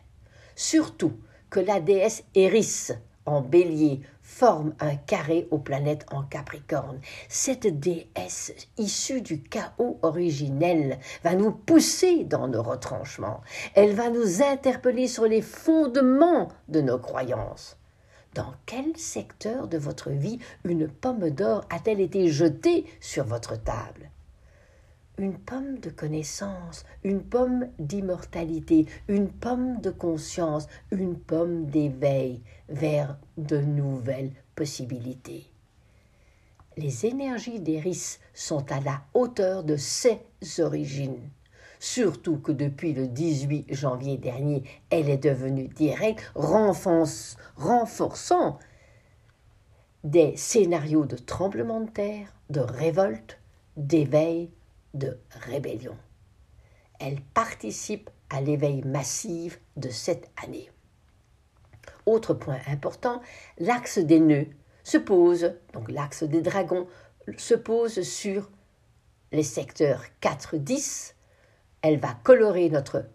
Surtout 0.55 1.13
que 1.51 1.59
la 1.59 1.81
déesse 1.81 2.23
Eris, 2.37 2.91
en 3.27 3.41
bélier 3.41 4.01
forme 4.41 4.73
un 4.81 4.97
carré 4.97 5.47
aux 5.51 5.59
planètes 5.59 6.07
en 6.11 6.23
Capricorne. 6.23 6.99
Cette 7.29 7.67
déesse 7.79 8.55
issue 8.79 9.21
du 9.21 9.43
chaos 9.43 9.99
originel 10.01 10.99
va 11.23 11.35
nous 11.35 11.53
pousser 11.53 12.25
dans 12.25 12.49
nos 12.49 12.63
retranchements. 12.63 13.43
Elle 13.75 13.93
va 13.93 14.09
nous 14.09 14.43
interpeller 14.43 15.09
sur 15.09 15.27
les 15.27 15.43
fondements 15.43 16.49
de 16.69 16.81
nos 16.81 16.99
croyances. 16.99 17.77
Dans 18.33 18.55
quel 18.65 18.97
secteur 18.97 19.69
de 19.69 19.77
votre 19.77 20.09
vie 20.09 20.39
une 20.65 20.89
pomme 20.89 21.29
d'or 21.29 21.67
a-t-elle 21.69 22.01
été 22.01 22.29
jetée 22.29 22.87
sur 22.99 23.25
votre 23.25 23.63
table? 23.63 24.09
Une 25.21 25.39
pomme 25.39 25.79
de 25.81 25.91
connaissance, 25.91 26.87
une 27.05 27.23
pomme 27.23 27.69
d'immortalité, 27.79 28.87
une 29.07 29.29
pomme 29.29 29.79
de 29.83 29.91
conscience, 29.91 30.67
une 30.91 31.15
pomme 31.15 31.67
d'éveil 31.67 32.41
vers 32.71 33.19
de 33.37 33.59
nouvelles 33.59 34.33
possibilités. 34.55 35.45
Les 36.79 37.05
énergies 37.05 37.61
d'Eris 37.61 38.19
sont 38.33 38.73
à 38.73 38.81
la 38.81 39.03
hauteur 39.13 39.63
de 39.63 39.77
ses 39.77 40.23
origines. 40.59 41.29
Surtout 41.79 42.39
que 42.39 42.53
depuis 42.53 42.95
le 42.95 43.07
18 43.07 43.75
janvier 43.75 44.17
dernier, 44.17 44.65
elle 44.89 45.11
est 45.11 45.23
devenue 45.23 45.69
directe, 45.69 46.33
renforçant 46.35 48.59
des 50.03 50.35
scénarios 50.37 51.05
de 51.05 51.17
tremblement 51.17 51.83
de 51.83 51.91
terre, 51.91 52.33
de 52.49 52.61
révolte, 52.61 53.39
d'éveil, 53.77 54.49
de 54.95 55.19
rébellion. 55.31 55.97
Elle 56.99 57.21
participe 57.21 58.11
à 58.29 58.41
l'éveil 58.41 58.83
massif 58.83 59.61
de 59.77 59.89
cette 59.89 60.31
année. 60.43 60.71
Autre 62.07 62.35
point 62.35 62.59
important, 62.67 63.21
l'axe 63.59 63.99
des 63.99 64.21
nœuds 64.21 64.47
se 64.85 64.99
pose, 64.99 65.55
donc 65.73 65.91
l'axe 65.91 66.25
des 66.25 66.43
dragons, 66.43 66.87
se 67.37 67.55
pose 67.55 68.03
sur 68.03 68.51
les 69.33 69.43
secteurs 69.43 70.05
4-10. 70.23 71.15
Elle 71.83 71.99
va 71.99 72.15
colorer 72.23 72.69
notre 72.69 73.07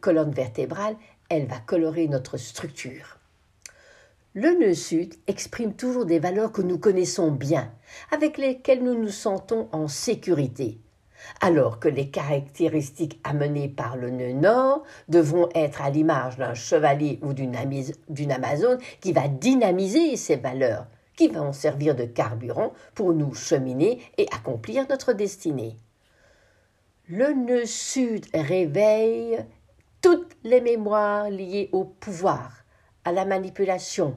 colonne 0.00 0.30
vertébrale, 0.30 0.96
elle 1.28 1.46
va 1.46 1.58
colorer 1.58 2.08
notre 2.08 2.36
structure. 2.36 3.18
Le 4.34 4.58
nœud 4.58 4.74
sud 4.74 5.14
exprime 5.26 5.74
toujours 5.74 6.06
des 6.06 6.18
valeurs 6.18 6.52
que 6.52 6.62
nous 6.62 6.78
connaissons 6.78 7.30
bien, 7.30 7.70
avec 8.10 8.38
lesquelles 8.38 8.82
nous 8.82 8.98
nous 8.98 9.10
sentons 9.10 9.68
en 9.72 9.88
sécurité 9.88 10.80
alors 11.40 11.78
que 11.78 11.88
les 11.88 12.08
caractéristiques 12.08 13.20
amenées 13.24 13.68
par 13.68 13.96
le 13.96 14.10
nœud 14.10 14.32
nord 14.32 14.82
devront 15.08 15.48
être 15.54 15.82
à 15.82 15.90
l'image 15.90 16.36
d'un 16.36 16.54
chevalier 16.54 17.18
ou 17.22 17.32
d'une 17.32 18.32
Amazone 18.32 18.78
qui 19.00 19.12
va 19.12 19.28
dynamiser 19.28 20.16
ces 20.16 20.36
valeurs, 20.36 20.86
qui 21.16 21.28
vont 21.28 21.52
servir 21.52 21.94
de 21.94 22.04
carburant 22.04 22.72
pour 22.94 23.12
nous 23.12 23.34
cheminer 23.34 24.00
et 24.18 24.26
accomplir 24.32 24.86
notre 24.88 25.12
destinée. 25.12 25.76
Le 27.08 27.32
nœud 27.32 27.66
sud 27.66 28.26
réveille 28.32 29.38
toutes 30.00 30.36
les 30.44 30.60
mémoires 30.60 31.30
liées 31.30 31.68
au 31.72 31.84
pouvoir, 31.84 32.64
à 33.04 33.12
la 33.12 33.24
manipulation, 33.24 34.16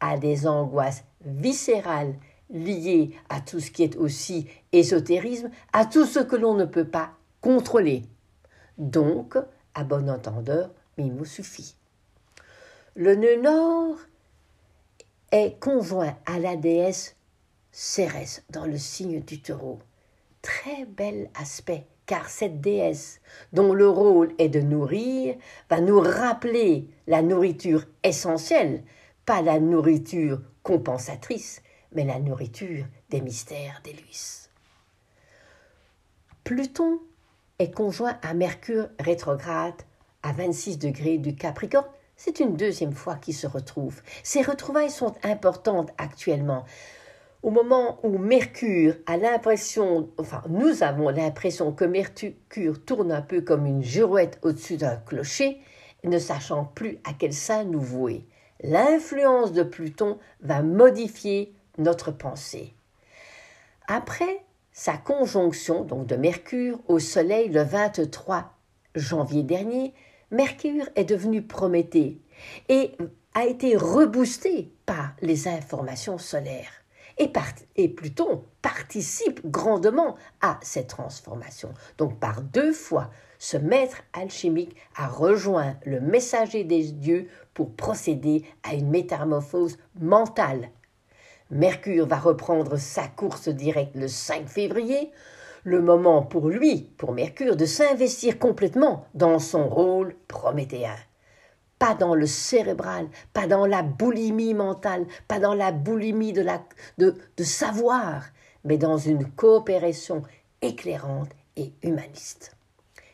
à 0.00 0.18
des 0.18 0.46
angoisses 0.46 1.04
viscérales 1.24 2.14
lié 2.50 3.10
à 3.28 3.40
tout 3.40 3.60
ce 3.60 3.70
qui 3.70 3.82
est 3.82 3.96
aussi 3.96 4.46
ésotérisme, 4.72 5.50
à 5.72 5.84
tout 5.84 6.06
ce 6.06 6.20
que 6.20 6.36
l'on 6.36 6.54
ne 6.54 6.64
peut 6.64 6.88
pas 6.88 7.12
contrôler. 7.40 8.02
Donc, 8.78 9.36
à 9.74 9.84
bon 9.84 10.08
entendeur, 10.08 10.70
Mimo 10.96 11.24
suffit. 11.24 11.74
Le 12.94 13.14
nœud 13.14 13.40
nord 13.40 13.96
est 15.30 15.58
conjoint 15.60 16.16
à 16.26 16.38
la 16.38 16.56
déesse 16.56 17.14
Cérès 17.70 18.42
dans 18.50 18.64
le 18.64 18.78
signe 18.78 19.20
du 19.20 19.40
taureau. 19.40 19.78
Très 20.42 20.84
bel 20.84 21.30
aspect, 21.40 21.86
car 22.06 22.28
cette 22.28 22.60
déesse, 22.60 23.20
dont 23.52 23.72
le 23.72 23.88
rôle 23.88 24.32
est 24.38 24.48
de 24.48 24.60
nourrir, 24.60 25.36
va 25.68 25.80
nous 25.80 26.00
rappeler 26.00 26.88
la 27.06 27.22
nourriture 27.22 27.84
essentielle, 28.02 28.82
pas 29.26 29.42
la 29.42 29.60
nourriture 29.60 30.40
compensatrice, 30.62 31.62
mais 31.98 32.04
la 32.04 32.20
nourriture 32.20 32.84
des 33.10 33.20
mystères 33.20 33.80
d'Élus. 33.82 34.50
Pluton 36.44 37.00
est 37.58 37.72
conjoint 37.72 38.16
à 38.22 38.34
Mercure 38.34 38.88
rétrograde 39.00 39.82
à 40.22 40.32
26 40.32 40.78
degrés 40.78 41.18
du 41.18 41.34
Capricorne. 41.34 41.88
C'est 42.16 42.38
une 42.38 42.54
deuxième 42.54 42.92
fois 42.92 43.16
qu'ils 43.16 43.34
se 43.34 43.48
retrouvent. 43.48 44.00
Ces 44.22 44.42
retrouvailles 44.42 44.92
sont 44.92 45.12
importantes 45.24 45.90
actuellement. 45.98 46.64
Au 47.42 47.50
moment 47.50 47.98
où 48.04 48.16
Mercure 48.16 48.94
a 49.06 49.16
l'impression, 49.16 50.08
enfin 50.18 50.44
nous 50.48 50.84
avons 50.84 51.08
l'impression 51.08 51.72
que 51.72 51.84
Mercure 51.84 52.84
tourne 52.86 53.10
un 53.10 53.22
peu 53.22 53.40
comme 53.40 53.66
une 53.66 53.82
girouette 53.82 54.38
au-dessus 54.42 54.76
d'un 54.76 54.98
clocher, 54.98 55.60
ne 56.04 56.20
sachant 56.20 56.64
plus 56.64 57.00
à 57.02 57.12
quel 57.18 57.32
sein 57.32 57.64
nous 57.64 57.80
vouer. 57.80 58.24
L'influence 58.62 59.52
de 59.52 59.64
Pluton 59.64 60.18
va 60.42 60.62
modifier 60.62 61.57
notre 61.78 62.10
pensée. 62.10 62.74
Après 63.86 64.44
sa 64.72 64.96
conjonction 64.96 65.82
donc 65.82 66.06
de 66.06 66.14
Mercure 66.14 66.78
au 66.86 66.98
Soleil 66.98 67.48
le 67.48 67.62
23 67.62 68.54
janvier 68.94 69.42
dernier, 69.42 69.94
Mercure 70.30 70.88
est 70.94 71.04
devenu 71.04 71.42
Prométhée 71.42 72.20
et 72.68 72.92
a 73.34 73.46
été 73.46 73.76
reboosté 73.76 74.72
par 74.86 75.14
les 75.20 75.48
informations 75.48 76.18
solaires. 76.18 76.70
Et, 77.18 77.32
et, 77.74 77.88
Pluton 77.88 78.44
participe 78.62 79.44
grandement 79.44 80.16
à 80.40 80.60
cette 80.62 80.88
transformation. 80.88 81.74
Donc 81.96 82.20
par 82.20 82.42
deux 82.42 82.72
fois, 82.72 83.10
ce 83.40 83.56
maître 83.56 84.02
alchimique 84.12 84.76
a 84.94 85.08
rejoint 85.08 85.76
le 85.84 86.00
messager 86.00 86.62
des 86.62 86.92
dieux 86.92 87.28
pour 87.54 87.74
procéder 87.74 88.44
à 88.62 88.74
une 88.74 88.90
métamorphose 88.90 89.78
mentale 89.98 90.70
Mercure 91.50 92.06
va 92.06 92.18
reprendre 92.18 92.76
sa 92.76 93.06
course 93.06 93.48
directe 93.48 93.96
le 93.96 94.06
5 94.06 94.46
février, 94.46 95.10
le 95.64 95.80
moment 95.80 96.22
pour 96.22 96.48
lui, 96.48 96.90
pour 96.98 97.12
Mercure, 97.12 97.56
de 97.56 97.64
s'investir 97.64 98.38
complètement 98.38 99.06
dans 99.14 99.38
son 99.38 99.68
rôle 99.68 100.14
prométhéen. 100.28 100.96
Pas 101.78 101.94
dans 101.94 102.14
le 102.14 102.26
cérébral, 102.26 103.08
pas 103.32 103.46
dans 103.46 103.64
la 103.64 103.82
boulimie 103.82 104.52
mentale, 104.52 105.06
pas 105.26 105.38
dans 105.38 105.54
la 105.54 105.72
boulimie 105.72 106.32
de, 106.32 106.44
de 106.98 107.44
savoir, 107.44 108.24
mais 108.64 108.76
dans 108.76 108.98
une 108.98 109.30
coopération 109.30 110.22
éclairante 110.60 111.30
et 111.56 111.72
humaniste. 111.82 112.56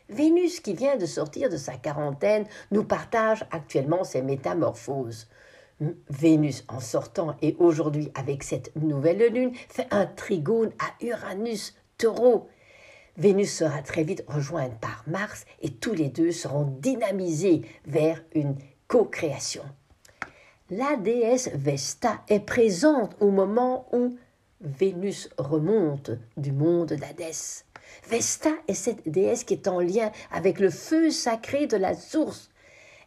Vénus, 0.09 0.59
qui 0.59 0.73
vient 0.73 0.97
de 0.97 1.05
sortir 1.05 1.49
de 1.49 1.57
sa 1.57 1.73
quarantaine, 1.73 2.45
nous 2.71 2.83
partage 2.83 3.45
actuellement 3.51 4.03
ses 4.03 4.21
métamorphoses. 4.21 5.27
Vénus 6.09 6.63
en 6.67 6.79
sortant 6.79 7.35
et 7.41 7.55
aujourd'hui 7.59 8.11
avec 8.15 8.43
cette 8.43 8.73
nouvelle 8.75 9.33
lune 9.33 9.51
fait 9.69 9.87
un 9.91 10.05
trigone 10.05 10.71
à 10.79 11.05
Uranus 11.05 11.75
taureau. 11.97 12.47
Vénus 13.17 13.53
sera 13.53 13.81
très 13.81 14.03
vite 14.03 14.23
rejointe 14.27 14.79
par 14.79 15.03
Mars 15.07 15.45
et 15.61 15.71
tous 15.71 15.93
les 15.93 16.09
deux 16.09 16.31
seront 16.31 16.65
dynamisés 16.79 17.61
vers 17.85 18.23
une 18.33 18.55
co-création. 18.87 19.63
La 20.69 20.95
déesse 20.95 21.49
Vesta 21.53 22.21
est 22.27 22.39
présente 22.39 23.15
au 23.19 23.29
moment 23.29 23.87
où 23.93 24.17
Vénus 24.61 25.29
remonte 25.37 26.11
du 26.37 26.51
monde 26.51 26.93
d'Hadès. 26.93 27.65
Vesta 28.09 28.49
est 28.67 28.73
cette 28.73 29.07
déesse 29.07 29.43
qui 29.43 29.53
est 29.53 29.67
en 29.67 29.79
lien 29.79 30.11
avec 30.31 30.59
le 30.59 30.69
feu 30.69 31.11
sacré 31.11 31.67
de 31.67 31.77
la 31.77 31.93
source, 31.93 32.49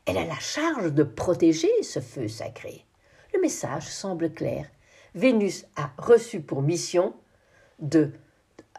elle 0.09 0.17
a 0.17 0.25
la 0.25 0.39
charge 0.39 0.95
de 0.95 1.03
protéger 1.03 1.71
ce 1.83 2.01
feu 2.01 2.29
sacré. 2.29 2.87
Le 3.35 3.43
message 3.43 3.87
semble 3.89 4.33
clair. 4.33 4.67
Vénus 5.15 5.67
a 5.77 5.91
reçu 5.99 6.41
pour 6.41 6.63
mission 6.63 7.15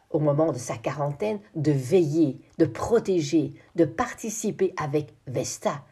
au 0.09 0.19
moment 0.19 0.51
de 0.51 0.57
sa 0.57 0.75
quarantaine, 0.75 1.39
de 1.53 1.71
veiller, 1.71 2.41
de 2.57 2.65
protéger, 2.65 3.53
de 3.75 3.85
participer 3.85 4.73
avec 4.75 5.13
Vesta 5.27 5.85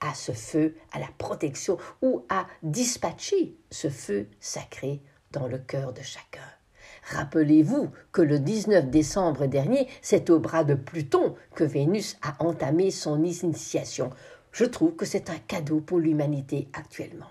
à 0.00 0.14
ce 0.14 0.32
feu, 0.32 0.74
à 0.90 0.98
la 0.98 1.08
protection 1.16 1.78
ou 2.02 2.26
à 2.28 2.48
dispatcher 2.64 3.54
ce 3.70 3.88
feu 3.88 4.26
sacré 4.40 5.00
dans 5.30 5.46
le 5.46 5.58
cœur 5.58 5.92
de 5.92 6.02
chacun. 6.02 6.40
Rappelez-vous 7.10 7.90
que 8.12 8.22
le 8.22 8.38
19 8.38 8.88
décembre 8.88 9.46
dernier, 9.46 9.88
c'est 10.02 10.30
au 10.30 10.38
bras 10.38 10.64
de 10.64 10.74
Pluton 10.74 11.34
que 11.54 11.64
Vénus 11.64 12.16
a 12.22 12.42
entamé 12.44 12.90
son 12.90 13.22
initiation. 13.22 14.10
Je 14.52 14.64
trouve 14.64 14.94
que 14.94 15.06
c'est 15.06 15.30
un 15.30 15.38
cadeau 15.38 15.80
pour 15.80 15.98
l'humanité 15.98 16.68
actuellement. 16.74 17.30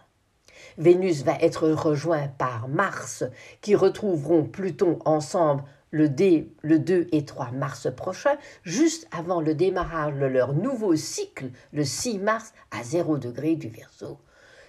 Vénus 0.77 1.23
va 1.23 1.35
être 1.39 1.69
rejoint 1.69 2.27
par 2.27 2.67
Mars, 2.67 3.23
qui 3.61 3.75
retrouveront 3.75 4.45
Pluton 4.45 4.99
ensemble 5.05 5.63
le, 5.91 6.07
2 6.07 7.07
et 7.11 7.25
3 7.25 7.51
mars 7.51 7.87
prochain, 7.95 8.37
juste 8.63 9.07
avant 9.11 9.41
le 9.41 9.53
démarrage 9.53 10.15
de 10.15 10.25
leur 10.25 10.53
nouveau 10.53 10.95
cycle, 10.95 11.51
le 11.73 11.83
6 11.83 12.19
mars 12.19 12.53
à 12.71 12.83
0 12.83 13.17
degré 13.17 13.55
du 13.55 13.67
Verseau. 13.67 14.17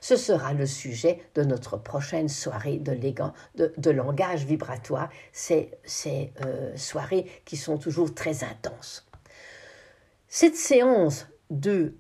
Ce 0.01 0.17
sera 0.17 0.53
le 0.53 0.67
sujet 0.67 1.21
de 1.37 1.45
notre 1.45 1.77
prochaine 1.77 2.29
soirée 2.29 2.79
de, 2.79 3.91
langage 3.91 4.45
vibratoire, 4.45 5.09
ces, 5.33 5.71
euh, 6.45 6.77
soirées 6.77 7.27
qui 7.45 7.57
sont 7.57 7.79
toujours 7.79 8.13
très 8.13 8.43
intenses. 8.43 9.07
Cette 10.27 10.57
séance 10.57 11.29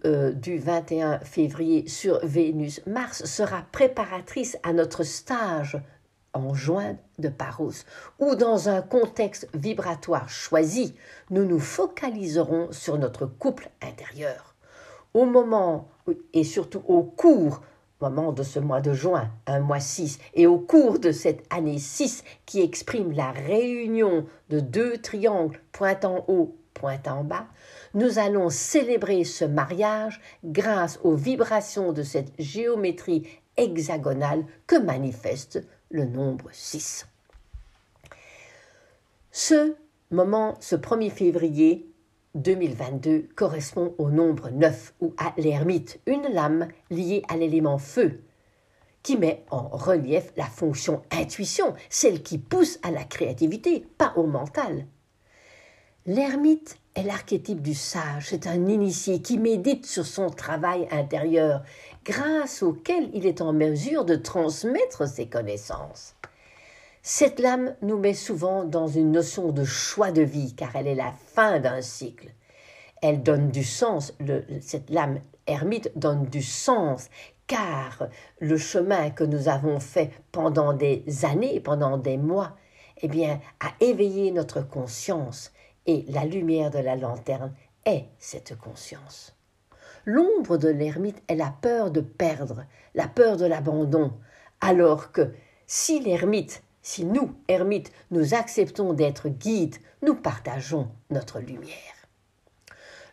euh, 0.04 0.32
du 0.32 0.58
21 0.58 1.18
février 1.20 1.86
sur 1.86 2.24
Vénus, 2.24 2.80
Mars 2.86 3.24
sera 3.24 3.64
préparatrice 3.70 4.56
à 4.62 4.72
notre 4.72 5.02
stage 5.02 5.80
en 6.32 6.54
juin 6.54 6.96
de 7.18 7.28
Paros, 7.28 7.84
où 8.18 8.34
dans 8.34 8.70
un 8.70 8.80
contexte 8.80 9.48
vibratoire 9.54 10.28
choisi, 10.30 10.94
nous 11.30 11.44
nous 11.44 11.58
focaliserons 11.58 12.72
sur 12.72 12.96
notre 12.96 13.26
couple 13.26 13.68
intérieur. 13.82 14.54
Au 15.12 15.26
moment 15.26 15.88
et 16.32 16.44
surtout 16.44 16.82
au 16.86 17.02
cours 17.02 17.60
moment 18.00 18.32
de 18.32 18.42
ce 18.42 18.58
mois 18.58 18.80
de 18.80 18.92
juin, 18.92 19.30
un 19.46 19.60
mois 19.60 19.80
6, 19.80 20.18
et 20.34 20.46
au 20.46 20.58
cours 20.58 20.98
de 20.98 21.12
cette 21.12 21.44
année 21.50 21.78
6 21.78 22.24
qui 22.46 22.60
exprime 22.60 23.12
la 23.12 23.30
réunion 23.30 24.26
de 24.50 24.60
deux 24.60 24.98
triangles 24.98 25.60
pointant 25.70 26.24
haut, 26.26 26.56
pointant 26.74 27.22
bas, 27.22 27.46
nous 27.94 28.18
allons 28.18 28.48
célébrer 28.50 29.24
ce 29.24 29.44
mariage 29.44 30.20
grâce 30.44 30.98
aux 31.02 31.14
vibrations 31.14 31.92
de 31.92 32.02
cette 32.02 32.32
géométrie 32.38 33.26
hexagonale 33.56 34.44
que 34.66 34.76
manifeste 34.76 35.62
le 35.90 36.06
nombre 36.06 36.48
6. 36.52 37.06
Ce 39.30 39.74
moment, 40.10 40.56
ce 40.60 40.76
1er 40.76 41.10
février 41.10 41.86
2022, 42.34 43.28
correspond 43.34 43.94
au 43.98 44.10
nombre 44.10 44.48
9 44.50 44.94
ou 45.00 45.14
à 45.18 45.34
l'ermite, 45.36 46.00
une 46.06 46.26
lame 46.32 46.68
liée 46.90 47.22
à 47.28 47.36
l'élément 47.36 47.78
feu, 47.78 48.22
qui 49.02 49.18
met 49.18 49.44
en 49.50 49.68
relief 49.68 50.32
la 50.36 50.46
fonction 50.46 51.02
intuition, 51.10 51.74
celle 51.90 52.22
qui 52.22 52.38
pousse 52.38 52.78
à 52.82 52.90
la 52.90 53.04
créativité, 53.04 53.86
pas 53.98 54.14
au 54.16 54.26
mental. 54.26 54.86
L'ermite 56.06 56.78
est 56.94 57.02
l'archétype 57.02 57.62
du 57.62 57.74
sage, 57.74 58.26
c'est 58.28 58.46
un 58.46 58.68
initié 58.68 59.22
qui 59.22 59.38
médite 59.38 59.86
sur 59.86 60.06
son 60.06 60.28
travail 60.28 60.86
intérieur, 60.90 61.62
grâce 62.04 62.62
auquel 62.62 63.08
il 63.14 63.26
est 63.26 63.40
en 63.40 63.52
mesure 63.52 64.04
de 64.04 64.16
transmettre 64.16 65.08
ses 65.08 65.26
connaissances. 65.26 66.14
Cette 67.02 67.40
lame 67.40 67.74
nous 67.82 67.98
met 67.98 68.14
souvent 68.14 68.64
dans 68.64 68.86
une 68.86 69.10
notion 69.10 69.50
de 69.50 69.64
choix 69.64 70.12
de 70.12 70.22
vie, 70.22 70.54
car 70.54 70.76
elle 70.76 70.86
est 70.86 70.94
la 70.94 71.12
fin 71.34 71.58
d'un 71.58 71.82
cycle. 71.82 72.28
Elle 73.00 73.22
donne 73.22 73.50
du 73.50 73.64
sens, 73.64 74.14
cette 74.60 74.90
lame 74.90 75.20
ermite 75.46 75.90
donne 75.96 76.26
du 76.26 76.42
sens, 76.42 77.08
car 77.48 78.08
le 78.38 78.56
chemin 78.56 79.10
que 79.10 79.24
nous 79.24 79.48
avons 79.48 79.80
fait 79.80 80.12
pendant 80.30 80.72
des 80.72 81.04
années, 81.24 81.58
pendant 81.58 81.98
des 81.98 82.16
mois, 82.16 82.56
eh 83.02 83.08
bien, 83.08 83.40
a 83.58 83.72
éveillé 83.80 84.30
notre 84.30 84.60
conscience 84.60 85.52
et 85.86 86.04
la 86.08 86.24
lumière 86.24 86.70
de 86.70 86.78
la 86.78 86.96
lanterne 86.96 87.54
est 87.84 88.06
cette 88.18 88.56
conscience. 88.56 89.36
L'ombre 90.04 90.56
de 90.56 90.68
l'ermite 90.68 91.22
est 91.28 91.36
la 91.36 91.54
peur 91.62 91.90
de 91.90 92.00
perdre, 92.00 92.64
la 92.94 93.08
peur 93.08 93.36
de 93.36 93.46
l'abandon, 93.46 94.12
alors 94.60 95.12
que 95.12 95.32
si 95.66 96.00
l'ermite, 96.00 96.62
si 96.82 97.04
nous, 97.04 97.34
ermites, 97.48 97.92
nous 98.10 98.34
acceptons 98.34 98.92
d'être 98.92 99.28
guides, 99.28 99.76
nous 100.02 100.14
partageons 100.14 100.88
notre 101.10 101.38
lumière. 101.38 101.94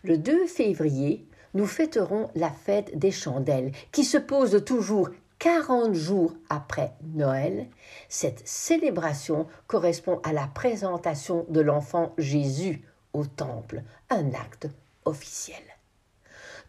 Le 0.03 0.17
2 0.17 0.47
février, 0.47 1.27
nous 1.53 1.67
fêterons 1.67 2.29
la 2.35 2.49
fête 2.49 2.97
des 2.97 3.11
chandelles, 3.11 3.71
qui 3.91 4.03
se 4.03 4.17
pose 4.17 4.63
toujours 4.65 5.09
40 5.39 5.93
jours 5.93 6.33
après 6.49 6.93
Noël. 7.13 7.67
Cette 8.09 8.45
célébration 8.45 9.47
correspond 9.67 10.19
à 10.23 10.33
la 10.33 10.47
présentation 10.47 11.45
de 11.49 11.61
l'enfant 11.61 12.13
Jésus 12.17 12.83
au 13.13 13.25
temple, 13.25 13.83
un 14.09 14.33
acte 14.33 14.67
officiel. 15.05 15.63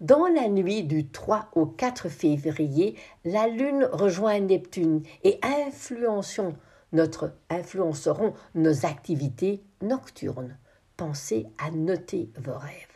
Dans 0.01 0.29
la 0.29 0.49
nuit 0.49 0.85
du 0.85 1.09
3 1.09 1.51
au 1.55 1.67
4 1.67 2.09
février, 2.09 2.97
la 3.25 3.49
Lune 3.49 3.89
rejoint 3.93 4.39
Neptune 4.39 5.03
et 5.25 5.41
influenceront, 5.43 6.55
notre, 6.93 7.35
influenceront 7.51 8.35
nos 8.55 8.87
activités 8.87 9.63
nocturnes. 9.83 10.57
Pensez 10.97 11.49
à 11.59 11.71
noter 11.73 12.31
vos 12.39 12.57
rêves. 12.57 12.87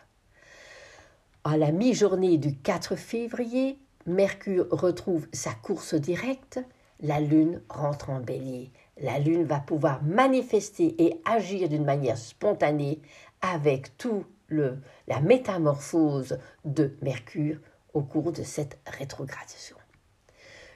À 1.42 1.58
la 1.58 1.72
mi-journée 1.72 2.38
du 2.38 2.56
4 2.56 2.96
février, 2.96 3.78
Mercure 4.06 4.66
retrouve 4.70 5.26
sa 5.32 5.52
course 5.52 5.94
directe, 5.94 6.60
la 7.00 7.20
Lune 7.20 7.62
rentre 7.70 8.10
en 8.10 8.20
bélier. 8.20 8.70
La 9.00 9.18
Lune 9.18 9.44
va 9.44 9.60
pouvoir 9.60 10.02
manifester 10.02 10.94
et 11.02 11.20
agir 11.24 11.68
d'une 11.68 11.84
manière 11.84 12.18
spontanée 12.18 13.00
avec 13.40 13.96
tout 13.96 14.24
le, 14.48 14.78
la 15.08 15.20
métamorphose 15.20 16.38
de 16.64 16.96
Mercure 17.00 17.58
au 17.94 18.02
cours 18.02 18.32
de 18.32 18.42
cette 18.42 18.78
rétrogradation. 18.86 19.76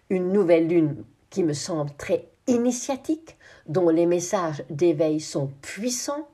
Une 0.09 0.33
nouvelle 0.33 0.69
lune 0.69 1.05
qui 1.29 1.45
me 1.45 1.53
semble 1.53 1.91
très 1.99 2.29
initiatique, 2.47 3.37
dont 3.67 3.91
les 3.91 4.07
messages 4.07 4.65
d'éveil 4.71 5.21
sont 5.21 5.49
puissants, 5.61 6.29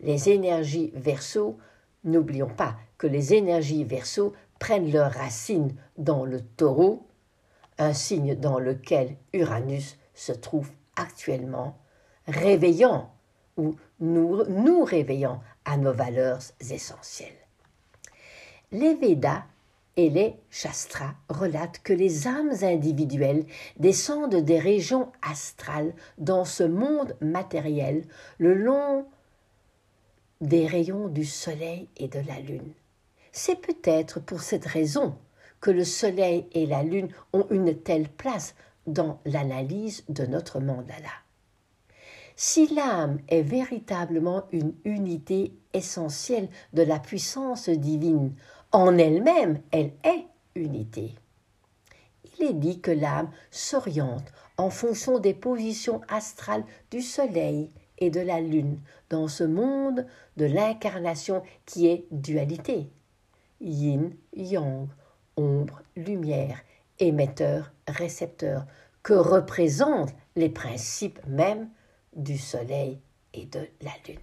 les 0.00 0.30
énergies 0.30 0.92
verso, 0.94 1.58
n'oublions 2.04 2.48
pas 2.48 2.76
que 2.96 3.06
les 3.06 3.34
énergies 3.34 3.84
verso 3.84 4.32
prennent 4.58 4.90
leurs 4.90 5.12
racines 5.12 5.74
dans 5.96 6.24
le 6.24 6.40
taureau, 6.40 7.06
un 7.78 7.92
signe 7.92 8.34
dans 8.34 8.58
lequel 8.58 9.16
Uranus 9.32 9.98
se 10.14 10.32
trouve 10.32 10.70
actuellement, 10.96 11.78
réveillant 12.26 13.10
ou 13.56 13.76
nous, 14.00 14.44
nous 14.48 14.84
réveillant 14.84 15.40
à 15.64 15.76
nos 15.76 15.92
valeurs 15.92 16.40
essentielles. 16.60 17.28
Les 18.72 18.94
Védas 18.94 19.44
et 19.96 20.10
les 20.10 20.36
Shastras 20.50 21.14
relatent 21.28 21.80
que 21.82 21.92
les 21.92 22.28
âmes 22.28 22.52
individuelles 22.62 23.46
descendent 23.78 24.36
des 24.36 24.58
régions 24.58 25.10
astrales 25.22 25.92
dans 26.18 26.44
ce 26.44 26.62
monde 26.62 27.16
matériel 27.20 28.04
le 28.38 28.54
long 28.54 29.06
des 30.40 30.66
rayons 30.66 31.08
du 31.08 31.24
Soleil 31.24 31.88
et 31.96 32.06
de 32.06 32.20
la 32.20 32.38
Lune. 32.38 32.72
C'est 33.40 33.60
peut-être 33.60 34.18
pour 34.18 34.40
cette 34.40 34.66
raison 34.66 35.14
que 35.60 35.70
le 35.70 35.84
Soleil 35.84 36.48
et 36.50 36.66
la 36.66 36.82
Lune 36.82 37.08
ont 37.32 37.46
une 37.50 37.72
telle 37.72 38.08
place 38.08 38.56
dans 38.88 39.20
l'analyse 39.24 40.02
de 40.08 40.26
notre 40.26 40.58
mandala. 40.58 41.12
Si 42.34 42.66
l'âme 42.74 43.20
est 43.28 43.42
véritablement 43.42 44.42
une 44.50 44.74
unité 44.84 45.52
essentielle 45.72 46.48
de 46.72 46.82
la 46.82 46.98
puissance 46.98 47.68
divine, 47.68 48.34
en 48.72 48.98
elle-même, 48.98 49.60
elle 49.70 49.92
est 50.02 50.26
unité. 50.56 51.14
Il 52.24 52.44
est 52.44 52.54
dit 52.54 52.80
que 52.80 52.90
l'âme 52.90 53.30
s'oriente 53.52 54.32
en 54.56 54.68
fonction 54.68 55.20
des 55.20 55.34
positions 55.34 56.00
astrales 56.08 56.64
du 56.90 57.02
Soleil 57.02 57.70
et 57.98 58.10
de 58.10 58.20
la 58.20 58.40
Lune 58.40 58.80
dans 59.10 59.28
ce 59.28 59.44
monde 59.44 60.06
de 60.36 60.44
l'incarnation 60.44 61.44
qui 61.66 61.86
est 61.86 62.04
dualité. 62.10 62.90
Yin, 63.60 64.10
yang, 64.34 64.88
ombre, 65.36 65.82
lumière, 65.96 66.60
émetteur, 66.98 67.72
récepteur, 67.86 68.66
que 69.02 69.14
représentent 69.14 70.14
les 70.36 70.48
principes 70.48 71.20
mêmes 71.26 71.68
du 72.14 72.38
Soleil 72.38 73.00
et 73.34 73.46
de 73.46 73.66
la 73.80 73.92
Lune. 74.06 74.18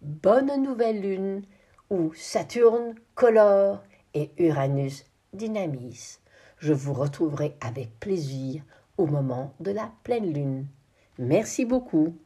Bonne 0.00 0.62
nouvelle 0.62 1.00
Lune, 1.00 1.42
où 1.90 2.12
Saturne 2.14 2.94
colore 3.14 3.82
et 4.14 4.30
Uranus 4.38 5.04
dynamise. 5.32 6.20
Je 6.58 6.72
vous 6.72 6.92
retrouverai 6.92 7.56
avec 7.60 7.98
plaisir 8.00 8.62
au 8.96 9.06
moment 9.06 9.54
de 9.60 9.70
la 9.70 9.90
pleine 10.04 10.32
Lune. 10.32 10.66
Merci 11.18 11.64
beaucoup. 11.64 12.16